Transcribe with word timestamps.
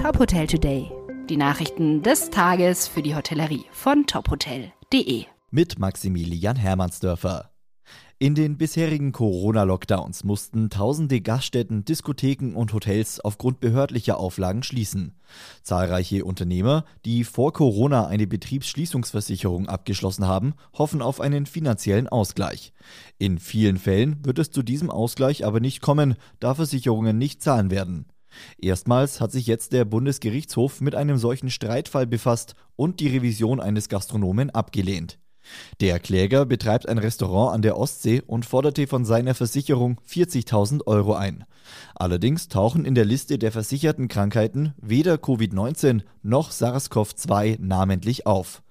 Top 0.00 0.18
Hotel 0.18 0.46
Today. 0.46 0.90
Die 1.28 1.36
Nachrichten 1.36 2.02
des 2.02 2.30
Tages 2.30 2.88
für 2.88 3.02
die 3.02 3.14
Hotellerie 3.14 3.66
von 3.70 4.06
tophotel.de. 4.06 5.26
Mit 5.50 5.78
Maximilian 5.78 6.56
Hermannsdörfer. 6.56 7.50
In 8.18 8.34
den 8.34 8.56
bisherigen 8.56 9.12
Corona-Lockdowns 9.12 10.24
mussten 10.24 10.70
tausende 10.70 11.20
Gaststätten, 11.20 11.84
Diskotheken 11.84 12.54
und 12.54 12.72
Hotels 12.72 13.20
aufgrund 13.20 13.60
behördlicher 13.60 14.18
Auflagen 14.18 14.62
schließen. 14.62 15.18
Zahlreiche 15.62 16.24
Unternehmer, 16.24 16.86
die 17.04 17.24
vor 17.24 17.52
Corona 17.52 18.06
eine 18.06 18.26
Betriebsschließungsversicherung 18.26 19.68
abgeschlossen 19.68 20.26
haben, 20.26 20.54
hoffen 20.72 21.02
auf 21.02 21.20
einen 21.20 21.44
finanziellen 21.44 22.08
Ausgleich. 22.08 22.72
In 23.18 23.38
vielen 23.38 23.76
Fällen 23.76 24.24
wird 24.24 24.38
es 24.38 24.50
zu 24.50 24.62
diesem 24.62 24.90
Ausgleich 24.90 25.44
aber 25.44 25.60
nicht 25.60 25.82
kommen, 25.82 26.14
da 26.38 26.54
Versicherungen 26.54 27.18
nicht 27.18 27.42
zahlen 27.42 27.70
werden. 27.70 28.06
Erstmals 28.58 29.20
hat 29.20 29.32
sich 29.32 29.46
jetzt 29.46 29.72
der 29.72 29.84
Bundesgerichtshof 29.84 30.80
mit 30.80 30.94
einem 30.94 31.16
solchen 31.16 31.50
Streitfall 31.50 32.06
befasst 32.06 32.54
und 32.76 33.00
die 33.00 33.08
Revision 33.08 33.60
eines 33.60 33.88
Gastronomen 33.88 34.50
abgelehnt. 34.50 35.18
Der 35.80 35.98
Kläger 35.98 36.46
betreibt 36.46 36.88
ein 36.88 36.98
Restaurant 36.98 37.54
an 37.54 37.62
der 37.62 37.76
Ostsee 37.76 38.22
und 38.26 38.44
forderte 38.44 38.86
von 38.86 39.04
seiner 39.04 39.34
Versicherung 39.34 40.00
40.000 40.08 40.86
Euro 40.86 41.14
ein. 41.14 41.44
Allerdings 41.94 42.48
tauchen 42.48 42.84
in 42.84 42.94
der 42.94 43.04
Liste 43.04 43.38
der 43.38 43.52
versicherten 43.52 44.08
Krankheiten 44.08 44.74
weder 44.80 45.14
Covid-19 45.14 46.02
noch 46.22 46.50
SARS-CoV-2 46.50 47.56
namentlich 47.60 48.26
auf. 48.26 48.62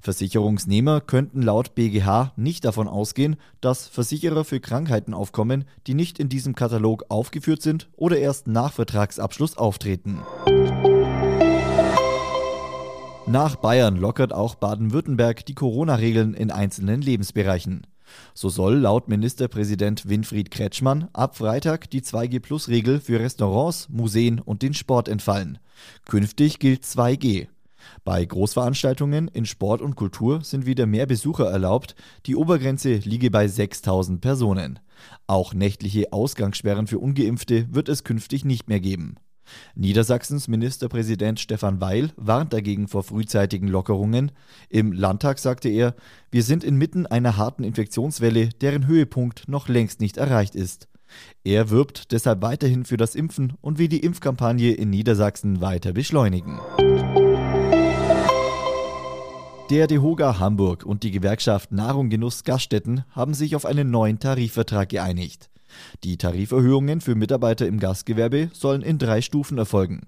Versicherungsnehmer 0.00 1.00
könnten 1.00 1.42
laut 1.42 1.74
BGH 1.74 2.32
nicht 2.36 2.64
davon 2.64 2.88
ausgehen, 2.88 3.36
dass 3.60 3.88
Versicherer 3.88 4.44
für 4.44 4.60
Krankheiten 4.60 5.14
aufkommen, 5.14 5.64
die 5.86 5.94
nicht 5.94 6.18
in 6.18 6.28
diesem 6.28 6.54
Katalog 6.54 7.04
aufgeführt 7.08 7.62
sind 7.62 7.88
oder 7.96 8.18
erst 8.18 8.46
nach 8.46 8.72
Vertragsabschluss 8.72 9.56
auftreten. 9.56 10.20
Nach 13.26 13.56
Bayern 13.56 13.96
lockert 13.96 14.32
auch 14.32 14.54
Baden-Württemberg 14.54 15.44
die 15.44 15.54
Corona-Regeln 15.54 16.32
in 16.32 16.50
einzelnen 16.50 17.02
Lebensbereichen. 17.02 17.86
So 18.32 18.48
soll 18.48 18.76
laut 18.76 19.08
Ministerpräsident 19.08 20.08
Winfried 20.08 20.50
Kretschmann 20.50 21.08
ab 21.12 21.36
Freitag 21.36 21.90
die 21.90 22.00
2G-Plus-Regel 22.00 23.00
für 23.00 23.20
Restaurants, 23.20 23.90
Museen 23.90 24.40
und 24.40 24.62
den 24.62 24.72
Sport 24.72 25.08
entfallen. 25.08 25.58
Künftig 26.06 26.58
gilt 26.58 26.84
2G. 26.84 27.48
Bei 28.04 28.24
Großveranstaltungen 28.24 29.28
in 29.28 29.46
Sport 29.46 29.80
und 29.80 29.96
Kultur 29.96 30.42
sind 30.42 30.66
wieder 30.66 30.86
mehr 30.86 31.06
Besucher 31.06 31.46
erlaubt. 31.50 31.94
Die 32.26 32.36
Obergrenze 32.36 32.94
liege 32.96 33.30
bei 33.30 33.48
6000 33.48 34.20
Personen. 34.20 34.78
Auch 35.26 35.54
nächtliche 35.54 36.12
Ausgangssperren 36.12 36.86
für 36.86 36.98
ungeimpfte 36.98 37.72
wird 37.72 37.88
es 37.88 38.04
künftig 38.04 38.44
nicht 38.44 38.68
mehr 38.68 38.80
geben. 38.80 39.16
Niedersachsens 39.74 40.48
Ministerpräsident 40.48 41.40
Stefan 41.40 41.80
Weil 41.80 42.10
warnt 42.16 42.52
dagegen 42.52 42.88
vor 42.88 43.02
frühzeitigen 43.02 43.68
Lockerungen. 43.68 44.32
Im 44.68 44.92
Landtag 44.92 45.38
sagte 45.38 45.68
er, 45.68 45.94
wir 46.30 46.42
sind 46.42 46.64
inmitten 46.64 47.06
einer 47.06 47.36
harten 47.36 47.64
Infektionswelle, 47.64 48.50
deren 48.60 48.86
Höhepunkt 48.86 49.48
noch 49.48 49.68
längst 49.68 50.00
nicht 50.00 50.16
erreicht 50.16 50.54
ist. 50.54 50.88
Er 51.44 51.70
wirbt 51.70 52.12
deshalb 52.12 52.42
weiterhin 52.42 52.84
für 52.84 52.98
das 52.98 53.14
Impfen 53.14 53.54
und 53.60 53.78
will 53.78 53.88
die 53.88 54.00
Impfkampagne 54.00 54.72
in 54.72 54.90
Niedersachsen 54.90 55.60
weiter 55.60 55.92
beschleunigen. 55.92 56.60
Der 59.70 59.86
DEHOGA 59.86 60.38
Hamburg 60.38 60.86
und 60.86 61.02
die 61.02 61.10
Gewerkschaft 61.10 61.72
Nahrung 61.72 62.08
Genuss 62.08 62.42
Gaststätten 62.42 63.04
haben 63.10 63.34
sich 63.34 63.54
auf 63.54 63.66
einen 63.66 63.90
neuen 63.90 64.18
Tarifvertrag 64.18 64.88
geeinigt. 64.88 65.50
Die 66.04 66.16
Tariferhöhungen 66.16 67.02
für 67.02 67.14
Mitarbeiter 67.14 67.66
im 67.66 67.78
Gastgewerbe 67.78 68.48
sollen 68.54 68.80
in 68.80 68.96
drei 68.96 69.20
Stufen 69.20 69.58
erfolgen. 69.58 70.06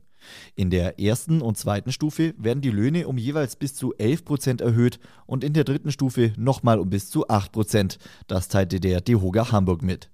In 0.56 0.70
der 0.70 0.98
ersten 0.98 1.42
und 1.42 1.58
zweiten 1.58 1.92
Stufe 1.92 2.33
werden 2.38 2.62
die 2.62 2.70
Löhne 2.70 3.06
um 3.06 3.19
jeweils 3.19 3.55
bis 3.55 3.75
zu 3.75 3.92
11 3.98 4.25
Prozent 4.25 4.61
erhöht 4.62 4.98
und 5.27 5.44
in 5.44 5.53
der 5.53 5.64
dritten 5.64 5.92
Stufe 5.92 6.33
nochmal 6.38 6.78
um 6.78 6.88
bis 6.88 7.11
zu 7.11 7.28
8 7.28 7.53
Prozent. 7.53 7.98
Das 8.28 8.49
teilte 8.49 8.81
der 8.81 9.03
DEHOGA 9.03 9.53
Hamburg 9.53 9.82
mit. 9.82 10.09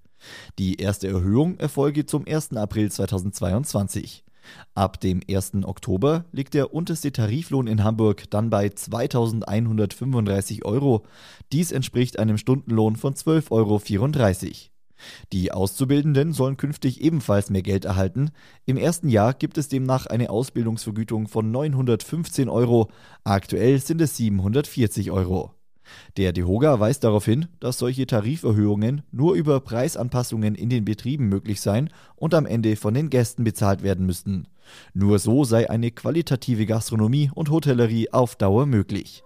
Die 0.58 0.80
erste 0.80 1.06
Erhöhung 1.06 1.56
erfolge 1.58 2.04
zum 2.04 2.26
1. 2.26 2.56
April 2.56 2.90
2022. 2.90 4.24
Ab 4.74 5.00
dem 5.00 5.20
1. 5.28 5.52
Oktober 5.64 6.24
liegt 6.32 6.54
der 6.54 6.74
unterste 6.74 7.12
Tariflohn 7.12 7.66
in 7.66 7.82
Hamburg 7.84 8.30
dann 8.30 8.50
bei 8.50 8.68
2135 8.68 10.64
Euro. 10.64 11.04
Dies 11.52 11.72
entspricht 11.72 12.18
einem 12.18 12.38
Stundenlohn 12.38 12.96
von 12.96 13.14
12,34 13.14 13.50
Euro. 13.50 13.80
Die 15.32 15.52
Auszubildenden 15.52 16.32
sollen 16.32 16.56
künftig 16.56 17.00
ebenfalls 17.02 17.50
mehr 17.50 17.62
Geld 17.62 17.84
erhalten. 17.84 18.30
Im 18.64 18.76
ersten 18.76 19.08
Jahr 19.08 19.34
gibt 19.34 19.58
es 19.58 19.68
demnach 19.68 20.06
eine 20.06 20.30
Ausbildungsvergütung 20.30 21.28
von 21.28 21.50
915 21.50 22.48
Euro, 22.48 22.90
aktuell 23.24 23.78
sind 23.80 24.00
es 24.00 24.16
740 24.16 25.10
Euro. 25.10 25.55
Der 26.16 26.32
DEHOGA 26.32 26.80
weist 26.80 27.04
darauf 27.04 27.24
hin, 27.24 27.47
dass 27.60 27.78
solche 27.78 28.06
Tariferhöhungen 28.06 29.02
nur 29.12 29.34
über 29.34 29.60
Preisanpassungen 29.60 30.54
in 30.54 30.69
den 30.69 30.84
Betrieben 30.84 31.28
möglich 31.28 31.60
seien 31.60 31.91
und 32.16 32.34
am 32.34 32.47
Ende 32.47 32.76
von 32.76 32.94
den 32.94 33.10
Gästen 33.10 33.44
bezahlt 33.44 33.82
werden 33.82 34.06
müssten. 34.06 34.48
Nur 34.94 35.19
so 35.19 35.44
sei 35.44 35.70
eine 35.70 35.91
qualitative 35.91 36.66
Gastronomie 36.66 37.30
und 37.34 37.50
Hotellerie 37.50 38.12
auf 38.12 38.36
Dauer 38.36 38.66
möglich. 38.66 39.22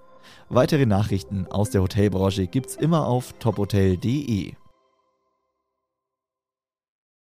Weitere 0.48 0.86
Nachrichten 0.86 1.46
aus 1.46 1.70
der 1.70 1.82
Hotelbranche 1.82 2.46
gibt's 2.46 2.76
immer 2.76 3.06
auf 3.06 3.34
tophotel.de. 3.38 4.54